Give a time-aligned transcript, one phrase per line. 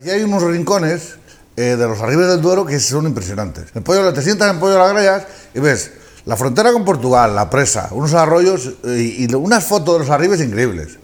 [0.00, 1.16] Y hay unos rincones
[1.56, 3.64] eh, de los arribes del Duero que son impresionantes.
[3.74, 5.90] El pollo, te sientas en Pollo de las Grayas y ves
[6.24, 10.40] la frontera con Portugal, la presa, unos arroyos eh, y, unas fotos de los arribes
[10.40, 11.00] increíbles.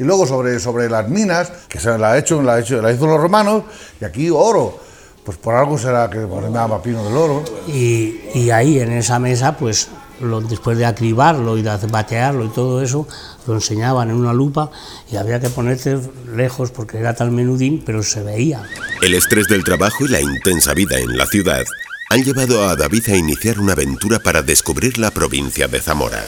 [0.00, 3.06] Y luego sobre, sobre las minas, que se la, ha hecho, la, hecho, la hizo
[3.06, 3.62] los romanos,
[4.00, 4.76] y aquí oro.
[5.24, 7.44] Pues por algo será que por llama Pino del Oro.
[7.68, 9.88] Y ahí en esa mesa, pues
[10.20, 13.06] lo, después de acribarlo y de batearlo y todo eso,
[13.46, 14.70] lo enseñaban en una lupa
[15.10, 15.98] y había que ponerse
[16.34, 18.62] lejos porque era tal menudín, pero se veía.
[19.02, 21.64] El estrés del trabajo y la intensa vida en la ciudad
[22.10, 26.24] han llevado a David a iniciar una aventura para descubrir la provincia de Zamora,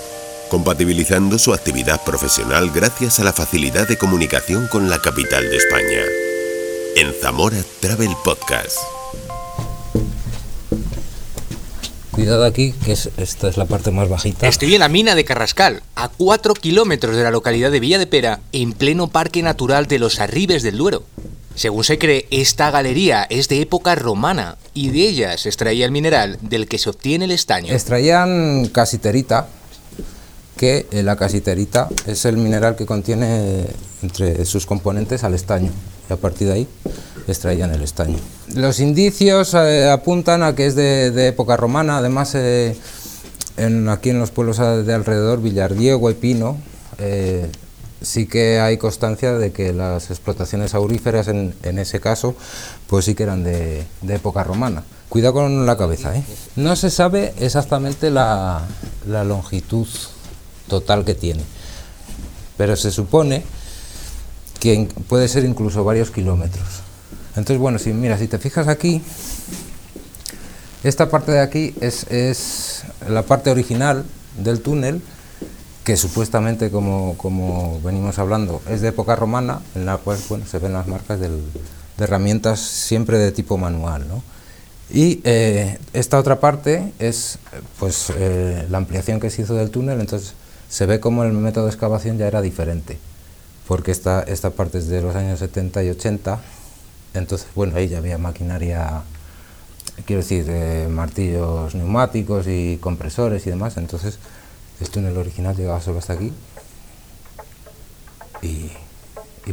[0.49, 6.03] compatibilizando su actividad profesional gracias a la facilidad de comunicación con la capital de España.
[6.95, 9.02] En Zamora Travel Podcast.
[12.13, 14.47] Cuidado aquí, que esta es la parte más bajita.
[14.47, 18.07] Estoy en la mina de Carrascal, a 4 kilómetros de la localidad de Villa de
[18.07, 21.05] Pera, en pleno Parque Natural de los Arribes del Duero.
[21.55, 25.91] Según se cree, esta galería es de época romana y de ella se extraía el
[25.91, 27.73] mineral del que se obtiene el estaño.
[27.73, 29.49] Extraían casiterita,
[30.59, 33.67] que eh, la casiterita es el mineral que contiene
[34.03, 35.71] entre sus componentes al estaño.
[36.11, 36.69] Y a partir de ahí
[37.29, 38.19] extraían el estaño.
[38.55, 42.77] Los indicios eh, apuntan a que es de, época romana, además eh,
[43.57, 46.57] en, aquí en los pueblos de alrededor, Villardiego y Pino,
[46.99, 47.51] eh,
[48.01, 52.35] sí que hay constancia de que las explotaciones auríferas en, ese caso
[52.87, 54.85] pues sí que eran de, época romana.
[55.09, 56.13] Cuidado con la cabeza,
[56.57, 58.63] No se sabe exactamente la,
[59.07, 59.87] la longitud
[60.69, 61.43] total que tiene,
[62.57, 63.43] pero se supone
[64.59, 66.82] que puede ser incluso varios kilómetros.
[67.37, 69.03] Entonces, bueno, si mira, si te fijas aquí,
[70.85, 74.05] esta parte de aquí es, es la parte original
[74.39, 75.01] del túnel,
[75.85, 80.59] que supuestamente, como, como, venimos hablando, es de época romana, en la cual bueno, se
[80.59, 81.31] ven las marcas de
[81.99, 84.07] herramientas siempre de tipo manual.
[84.09, 84.23] ¿no?
[84.91, 87.39] Y eh, esta otra parte es
[87.79, 90.35] pues, eh, la ampliación que se hizo del túnel, entonces
[90.69, 92.99] se ve como el método de excavación ya era diferente,
[93.67, 96.41] porque esta, esta parte es de los años 70 y 80
[97.15, 99.03] entonces, bueno, ahí ya había maquinaria,
[100.07, 100.47] quiero decir,
[100.89, 103.77] martillos neumáticos y compresores y demás.
[103.77, 104.19] Entonces,
[104.81, 106.33] el túnel original llegaba solo hasta aquí.
[108.43, 108.71] Y,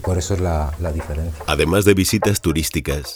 [0.02, 1.44] por eso es la, la diferencia.
[1.48, 3.16] Además de visitas turísticas,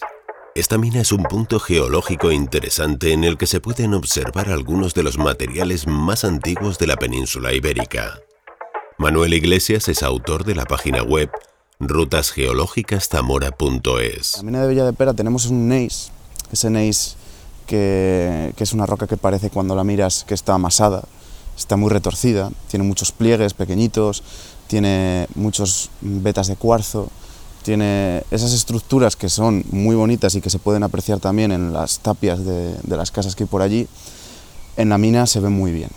[0.56, 5.04] esta mina es un punto geológico interesante en el que se pueden observar algunos de
[5.04, 8.20] los materiales más antiguos de la península ibérica.
[8.98, 11.32] Manuel Iglesias es autor de la página web
[11.80, 14.36] rutasgeológicaszamora.es.
[14.36, 16.12] En la mina de Villa de Pera tenemos un neis,
[16.52, 17.16] ese neis
[17.68, 21.04] que, es una roca que parece cuando la miras que está amasada,
[21.58, 24.24] está muy retorcida, tiene muchos pliegues pequeñitos,
[24.68, 27.10] tiene muchos vetas de cuarzo,
[27.64, 32.00] tiene esas estructuras que son muy bonitas y que se pueden apreciar también en las
[32.00, 33.88] tapias de, las casas que hay por allí,
[34.76, 35.90] en la mina se ven muy bien.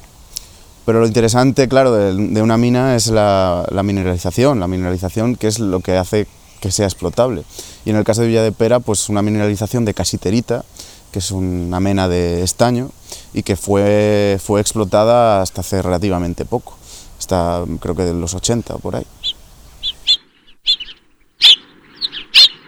[0.87, 5.81] Pero lo interesante, claro, de, una mina es la, mineralización, la mineralización que es lo
[5.81, 6.29] que hace
[6.61, 7.43] que sea explotable.
[7.85, 10.65] Y en el caso de Villa de Pera, pues una mineralización de casiterita,
[11.11, 12.91] que es una mena de estaño
[13.35, 16.77] y que fue, fue explotada hasta hace relativamente poco,
[17.19, 19.07] hasta creo que de los 80 o por ahí.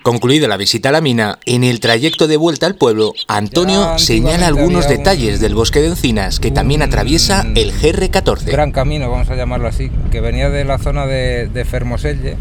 [0.08, 4.46] Concluida la visita a la mina, en el trayecto de vuelta al pueblo, Antonio señala
[4.46, 8.46] algunos detalles del bosque de encinas que también atraviesa el GR14.
[8.46, 12.38] Gran camino, vamos a llamarlo así, que venía de la zona de, Fermoselle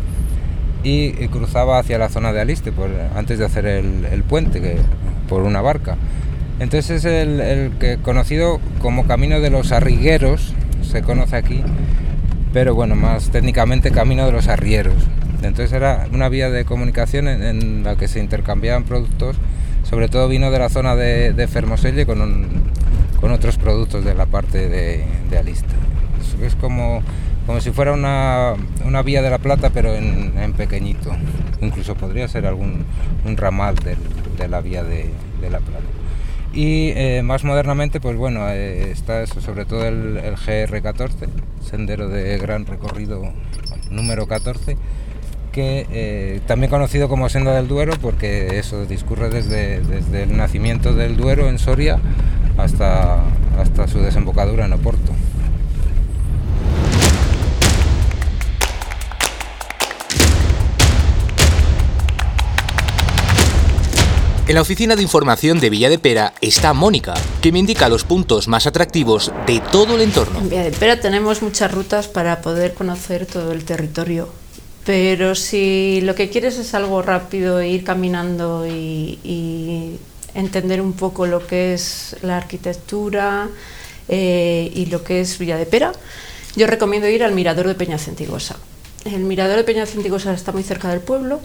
[0.81, 2.71] y, cruzaba hacia la zona de Aliste,
[3.13, 4.77] antes de hacer el, puente, que,
[5.27, 5.97] por una barca.
[6.61, 10.53] Entonces es el, que conocido como Camino de los Arrigueros,
[10.89, 11.63] se conoce aquí,
[12.53, 15.03] pero bueno, más técnicamente Camino de los Arrieros.
[15.41, 19.35] Entonces era una vía de comunicación en, la que se intercambiaban productos,
[19.83, 22.47] sobre todo vino de la zona de, de Fermoselle con,
[23.19, 25.73] con otros productos de la parte de, de Alista.
[26.41, 27.01] Es, como,
[27.45, 28.53] como si fuera una,
[28.85, 31.11] una, vía de la Plata pero en, en pequeñito.
[31.61, 32.85] Incluso podría ser algún
[33.25, 35.11] un ramal de, la vía de,
[35.41, 35.85] la Plata.
[36.53, 41.27] Y eh, más modernamente, pues bueno, eh, está eso, sobre todo el GR14,
[41.61, 43.21] sendero de gran recorrido
[43.91, 44.77] número 14,
[45.51, 50.93] que eh, también conocido como Senda del Duero porque eso discurre desde, desde el nacimiento
[50.93, 51.99] del Duero en Soria
[52.57, 53.23] hasta,
[53.57, 55.13] hasta su desembocadura en Oporto.
[64.47, 68.05] En la oficina de información de Villa de Pera está Mónica, que me indica los
[68.05, 70.39] puntos más atractivos de todo el entorno.
[70.39, 74.29] En Villa de Pera tenemos muchas rutas para poder conocer todo el territorio
[74.87, 79.99] Pero si lo que quieres es algo rápido, ir caminando y,
[80.33, 83.49] entender un poco lo que es la arquitectura
[84.07, 85.91] eh, y lo que es Villa de Pera,
[86.55, 88.55] yo recomiendo ir al Mirador de Peña Centigosa.
[89.03, 91.41] El Mirador de Peña Centigosa está muy cerca del pueblo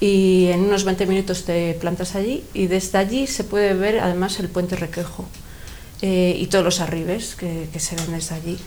[0.00, 4.40] y en unos 20 minutos te plantas allí y desde allí se puede ver además
[4.40, 5.26] el puente Requejo
[6.02, 8.58] eh, y todos los arribes que se ven desde allí.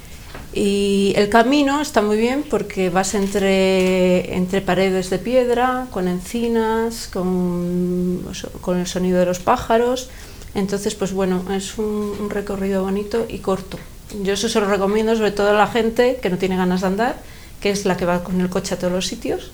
[0.53, 7.09] Y el camino está muy bien porque vas entre, entre paredes de piedra, con encinas,
[7.11, 8.25] con,
[8.61, 10.09] con el sonido de los pájaros.
[10.55, 13.77] Entonces, pues bueno, es un, un, recorrido bonito y corto.
[14.23, 16.87] Yo eso se lo recomiendo sobre todo a la gente que no tiene ganas de
[16.87, 17.21] andar,
[17.59, 19.51] que es la que va con el coche a todos los sitios.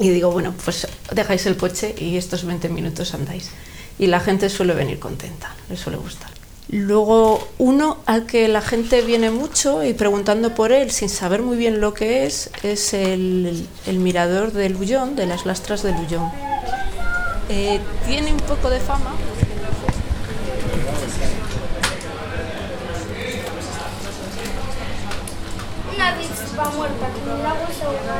[0.00, 3.50] Y digo, bueno, pues dejáis el coche y estos 20 minutos andáis.
[3.98, 6.37] Y la gente suele venir contenta, le suele gustar.
[6.70, 11.56] Luego, uno al que la gente viene mucho y preguntando por él sin saber muy
[11.56, 16.30] bien lo que es, es el, el mirador del Ullón, de las lastras del Ullón.
[17.48, 19.14] Eh, tiene un poco de fama.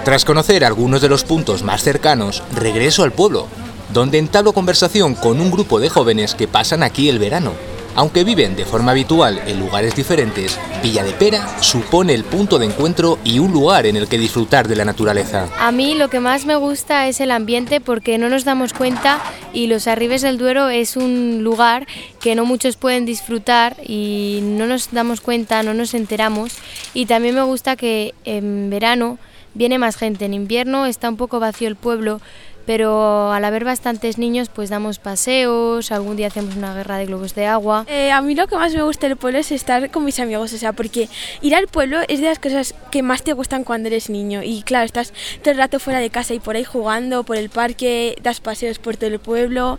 [0.05, 3.47] Tras conocer algunos de los puntos más cercanos, regreso al pueblo,
[3.93, 7.68] donde entablo conversación con un grupo de jóvenes que pasan aquí el verano.
[7.99, 12.67] Aunque viven de forma habitual en lugares diferentes, Villa de Pera supone el punto de
[12.67, 15.49] encuentro y un lugar en el que disfrutar de la naturaleza.
[15.59, 19.19] A mí lo que más me gusta es el ambiente porque no nos damos cuenta
[19.53, 21.89] y los Arribes del Duero es un lugar
[22.21, 26.53] que no muchos pueden disfrutar y no nos damos cuenta, no nos enteramos.
[26.95, 29.19] Y también me gusta que en verano
[29.55, 32.21] viene más gente, en invierno está un poco vacío el pueblo
[32.69, 37.35] pero al haber bastantes niños pues damos paseos, algún día hacemos una guerra de globos
[37.35, 37.87] de agua.
[37.89, 40.53] Eh, a mí lo que más me gusta del pueblo es estar con mis amigos,
[40.53, 41.09] o sea, porque
[41.41, 44.61] ir al pueblo es de las cosas que más te gustan cuando eres niño y
[44.65, 48.19] claro, estás todo el rato fuera de casa y por ahí jugando, por el parque,
[48.23, 49.79] das paseos por todo el pueblo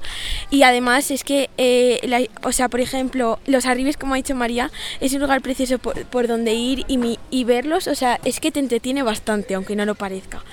[0.49, 4.33] y además es que, eh, la, o sea, por ejemplo, los arribes, como ha dicho
[4.33, 8.19] María, es un lugar precioso por, por donde ir y, mi, y verlos, o sea,
[8.25, 10.43] es que te entretiene bastante, aunque no lo parezca.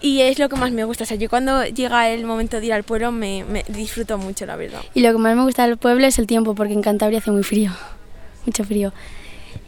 [0.00, 2.66] Y es lo que más me gusta, o sea, yo cuando llega el momento de
[2.66, 4.80] ir al pueblo me, me, disfruto mucho, la verdad.
[4.94, 7.30] Y lo que más me gusta del pueblo es el tiempo, porque en Cantabria hace
[7.30, 7.72] muy frío,
[8.46, 8.92] mucho frío.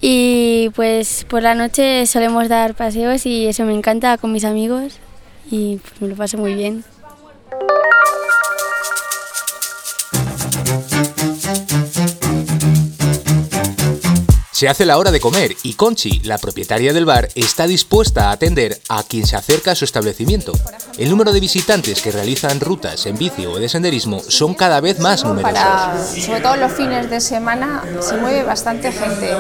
[0.01, 4.99] Y pues por la noche solemos dar paseos y eso me encanta con mis amigos
[5.51, 6.85] y pues me lo paso muy bien.
[14.57, 18.33] Se hace la hora de comer y Conchi, la propietaria del bar, está dispuesta a
[18.33, 20.55] atender a quien se acerca a su establecimiento.
[20.97, 24.99] El número de visitantes que realizan rutas en bici o de senderismo son cada vez
[24.99, 25.59] más numerosos.
[25.59, 29.37] Para, sobre todo los fines de semana se mueve bastante gente,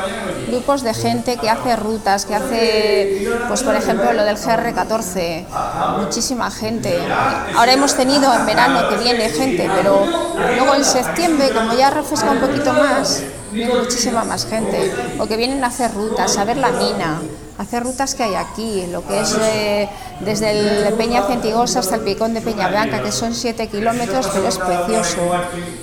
[0.48, 5.46] grupos de gente que hace rutas, que hace, pues por ejemplo, lo del GR14,
[5.98, 6.94] muchísima gente.
[7.54, 10.04] Ahora hemos tenido en verano que viene gente, pero
[10.58, 13.22] luego en septiembre, como ya refresca un poquito más,
[13.56, 17.20] viene muchísima más gente, o que vienen a hacer rutas, a ver la mina,
[17.58, 19.88] a hacer rutas que hay aquí, lo que es eh,
[20.20, 24.46] desde el Peña Centigosa hasta el Picón de Peña Blanca, que son 7 kilómetros, pero
[24.46, 25.20] es precioso,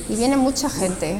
[0.08, 1.20] y viene mucha gente.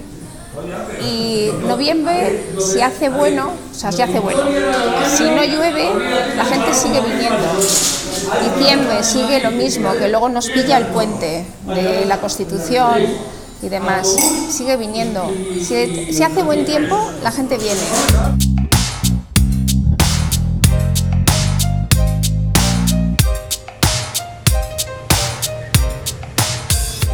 [1.02, 4.40] Y noviembre, si hace bueno, o sea, si hace bueno,
[5.18, 5.90] si no llueve,
[6.38, 7.48] la gente sigue viniendo.
[8.58, 13.02] Diciembre sigue lo mismo, que luego nos pilla el puente de la Constitución,
[13.64, 14.16] y demás.
[14.50, 15.32] Sigue viniendo.
[15.62, 17.80] Si, hace buen tiempo, la gente viene.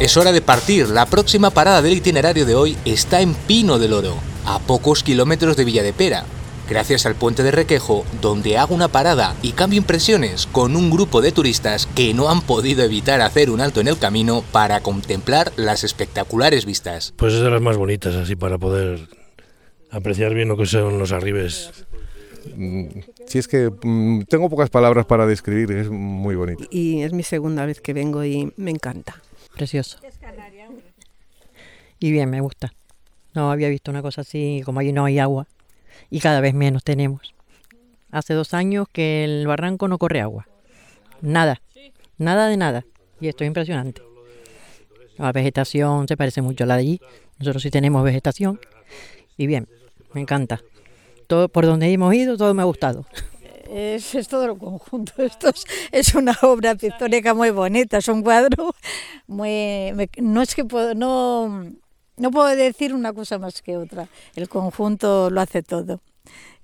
[0.00, 0.88] Es hora de partir.
[0.88, 4.14] La próxima parada del itinerario de hoy está en Pino del Oro,
[4.46, 6.24] a pocos kilómetros de Villa de Pera,
[6.70, 11.20] gracias al puente de Requejo, donde hago una parada y cambio impresiones con un grupo
[11.20, 15.52] de turistas que no han podido evitar hacer un alto en el camino para contemplar
[15.56, 17.12] las espectaculares vistas.
[17.16, 19.00] Pues es de las más bonitas, así para poder
[19.90, 21.72] apreciar bien lo que son los arribes.
[23.26, 26.64] Si es que mm, tengo pocas palabras para describir, es muy bonito.
[26.70, 29.20] Y es mi segunda vez que vengo y me encanta.
[29.56, 29.98] Precioso.
[31.98, 32.72] Y bien, me gusta.
[33.34, 35.48] No había visto una cosa así, como allí no hay agua
[36.10, 37.34] y cada vez menos tenemos.
[38.10, 40.48] Hace dos años que el barranco no corre agua.
[41.20, 41.60] Nada,
[42.18, 42.84] nada de nada.
[43.20, 44.02] Y esto es impresionante.
[45.16, 47.00] La vegetación se parece mucho a la de allí.
[47.38, 48.58] Nosotros sí tenemos vegetación.
[49.36, 49.68] Y bien,
[50.12, 50.60] me encanta.
[51.26, 53.06] Todo por donde hemos ido, todo me ha gustado.
[53.70, 55.12] Es, todo el conjunto.
[55.22, 58.74] Esto es, es, una obra pictórica muy bonita, es un cuadro
[59.28, 59.92] muy...
[59.94, 61.70] Me, no es que puedo, no,
[62.20, 64.08] no puedo decir una cosa más que otra.
[64.36, 66.00] El conjunto lo hace todo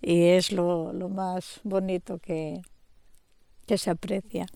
[0.02, 2.60] y es lo, lo más bonito que,
[3.66, 4.46] que se aprecia.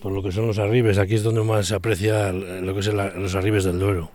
[0.00, 0.98] por lo que son los arribes.
[0.98, 4.10] Aquí es donde más se aprecia lo que son los arribes del Duero.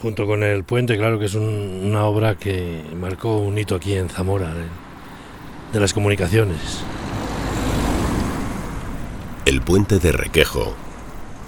[0.00, 4.08] Junto con el puente, claro que es una obra que marcó un hito aquí en
[4.08, 4.52] Zamora
[5.72, 6.82] de las comunicaciones.
[9.44, 10.74] El puente de Requejo,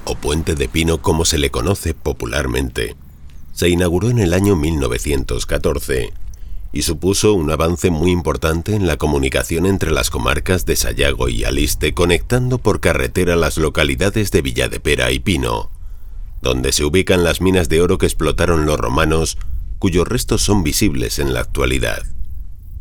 [0.05, 2.95] o puente de Pino como se le conoce popularmente,
[3.55, 6.13] se inauguró en el año 1914
[6.73, 11.45] y supuso un avance muy importante en la comunicación entre las comarcas de Sayago y
[11.45, 15.71] Aliste, conectando por carretera las localidades de Villadepera y Pino,
[16.43, 19.39] donde se ubican las minas de oro que explotaron los romanos,
[19.79, 22.03] cuyos restos son visibles en la actualidad.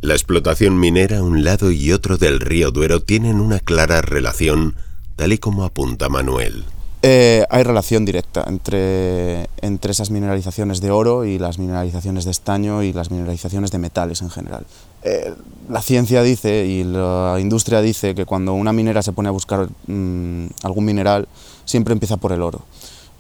[0.02, 4.76] La explotación minera a un lado y otro del río Duero tienen una clara relación,
[5.16, 6.66] tal y como apunta Manuel.
[7.06, 12.82] Eh, hay relación directa entre, entre esas mineralizaciones de oro y las mineralizaciones de estaño
[12.82, 14.66] y las mineralizaciones de metales en general.
[15.04, 15.34] Eh,
[15.68, 19.68] la ciencia dice y la industria dice que cuando una minera se pone a buscar
[19.88, 21.28] mm, algún mineral,
[21.66, 22.62] siempre empieza por el oro.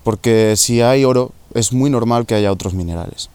[0.05, 3.29] Porque si hay oro, es muy normal que haya otros minerales.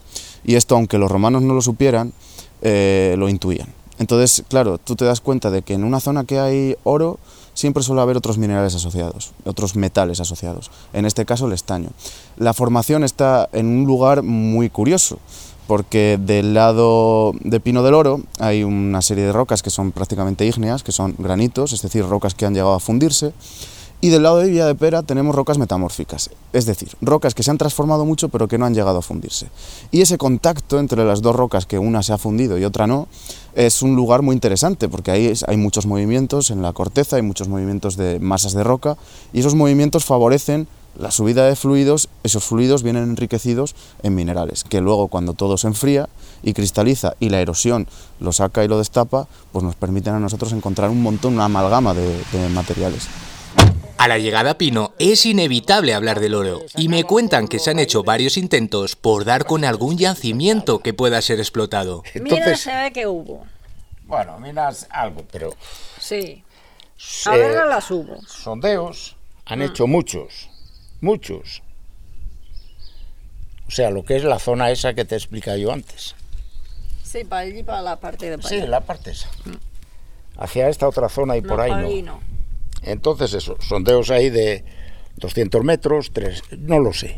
[0.45, 2.15] Y esto, aunque los romanos no lo supieran,
[2.63, 3.69] eh, lo intuían.
[3.99, 7.19] Entonces, claro, tú te das cuenta de que en una zona que hay oro,
[7.55, 11.91] siempre suele haber otros minerales asociados, otros metales asociados, en este caso el estaño.
[12.37, 15.19] La formación está en un lugar muy curioso,
[15.67, 20.47] porque del lado de Pino del Oro hay una serie de rocas que son prácticamente
[20.47, 23.33] ígneas, que son granitos, es decir, rocas que han llegado a fundirse,
[24.01, 27.51] y del lado de Villa de Pera tenemos rocas metamórficas, es decir, rocas que se
[27.51, 29.49] han transformado mucho pero que no han llegado a fundirse.
[29.91, 33.09] Y ese contacto entre las dos rocas, que una se ha fundido y otra no,
[33.55, 37.49] es un lugar muy interesante porque ahí hay muchos movimientos en la corteza, hay muchos
[37.49, 38.97] movimientos de masas de roca
[39.33, 44.81] y esos movimientos favorecen la subida de fluidos, esos fluidos vienen enriquecidos en minerales, que
[44.81, 46.09] luego cuando todo se enfría
[46.43, 47.87] y cristaliza y la erosión
[48.21, 51.95] lo saca y lo destapa, pues nos permiten a nosotros encontrar un montón, una amalgama
[51.95, 53.09] de, de materiales.
[53.99, 57.71] A la llegada a Pino es inevitable hablar del oro y me cuentan que se
[57.71, 62.05] han hecho varios intentos por dar con algún yacimiento que pueda ser explotado.
[62.15, 63.45] Entonces, se ve que hubo.
[64.05, 65.53] Bueno, minas algo, pero...
[65.99, 66.45] Sí.
[67.27, 68.23] A ver las hubo.
[68.23, 69.65] Sondeos han ah.
[69.65, 70.49] hecho muchos,
[71.01, 71.65] muchos.
[73.67, 76.15] O sea, lo que es la zona esa que te explica yo antes.
[77.03, 79.29] Sí, para allí, para la parte de Sí, la parte esa.
[79.45, 79.57] Mm.
[80.39, 82.21] Hacia esta otra zona y por ahí no.
[82.89, 84.65] Entonces eso, sondeos ahí de
[85.17, 87.17] 200 metros, 3, no lo sé.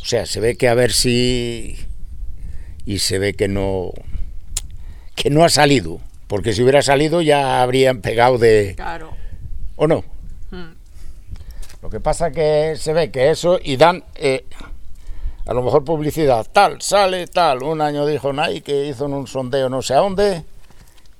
[0.00, 1.76] O sea, se ve que a ver si...
[2.84, 3.90] Y se ve que no...
[5.16, 5.98] Que no ha salido.
[6.28, 8.74] Porque si hubiera salido ya habrían pegado de...
[8.76, 9.10] Claro.
[9.74, 10.04] ¿O no?
[10.52, 10.74] Hmm.
[11.82, 14.04] Lo que pasa que se ve que eso y dan...
[14.14, 14.44] Eh,
[15.46, 17.62] a lo mejor publicidad, tal, sale, tal.
[17.62, 20.44] Un año dijo Nike que hizo un sondeo no sé a dónde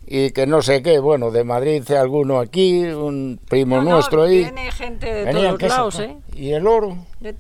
[0.07, 4.45] y que no sé qué, bueno, de Madrid alguno aquí, un primo nuestro ahí.
[4.45, 6.17] Tiene gente de todos lados, ¿eh?
[6.35, 6.97] Y el oro,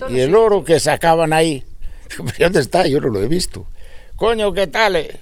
[0.08, 1.64] y el oro que sacaban ahí.
[2.38, 2.86] ¿Dónde está?
[2.88, 3.66] Yo no lo he visto.
[4.16, 4.96] Coño, ¿qué tal?
[4.96, 5.20] Eh?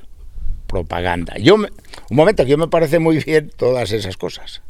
[0.66, 1.34] Propaganda.
[1.36, 1.68] Yo un
[2.10, 4.62] momento, que yo me parece muy bien todas esas cosas.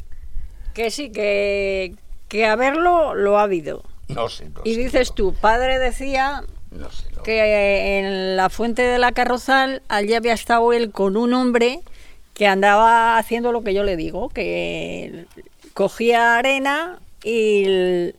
[0.73, 1.95] Que sí, que,
[2.29, 3.85] que haberlo lo ha habido.
[4.09, 4.51] No sé.
[4.65, 6.45] y dices tú, padre decía
[7.25, 11.81] que en la fuente de la carrozal allí había estado él con un hombre
[12.35, 15.27] que andaba haciendo lo que yo le digo, que
[15.73, 18.13] cogía arena y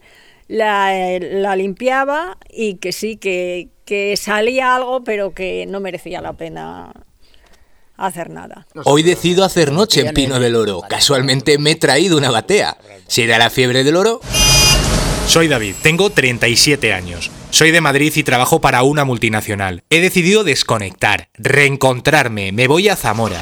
[0.47, 6.91] la, limpiaba y que sí, que, que salía algo, pero que no merecía la pena
[7.97, 8.65] hacer nada.
[8.85, 10.81] Hoy decido hacer noche en Pino del Oro.
[10.89, 12.77] Casualmente me he traído una batea.
[13.07, 14.21] ¿Será la fiebre del oro?
[15.27, 17.31] Soy David, tengo 37 años.
[17.49, 19.83] Soy de Madrid y trabajo para una multinacional.
[19.89, 23.41] He decidido desconectar, reencontrarme, me voy a Zamora.